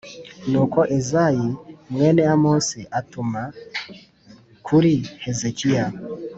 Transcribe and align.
Nuko 0.49 0.79
Izayi 0.97 1.47
mwene 1.93 2.21
Amosi 2.35 2.79
atuma 2.99 3.41
kuri 4.65 4.93
Hezekiya, 5.23 5.85